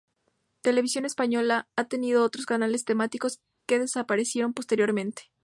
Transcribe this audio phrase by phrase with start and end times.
[0.61, 5.29] Televisión Española ha tenido otros canales temáticos que desaparecieron posteriormente.